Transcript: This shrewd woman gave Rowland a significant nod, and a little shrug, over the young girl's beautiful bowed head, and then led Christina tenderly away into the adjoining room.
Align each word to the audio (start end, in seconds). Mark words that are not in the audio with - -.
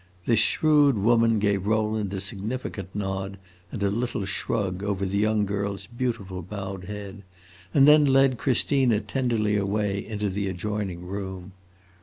This 0.25 0.39
shrewd 0.39 0.97
woman 0.97 1.37
gave 1.37 1.67
Rowland 1.67 2.11
a 2.15 2.19
significant 2.19 2.89
nod, 2.95 3.37
and 3.71 3.83
a 3.83 3.91
little 3.91 4.25
shrug, 4.25 4.81
over 4.81 5.05
the 5.05 5.19
young 5.19 5.45
girl's 5.45 5.85
beautiful 5.85 6.41
bowed 6.41 6.85
head, 6.85 7.21
and 7.71 7.87
then 7.87 8.05
led 8.05 8.39
Christina 8.39 8.99
tenderly 8.99 9.55
away 9.55 10.03
into 10.03 10.27
the 10.27 10.47
adjoining 10.47 11.05
room. 11.05 11.51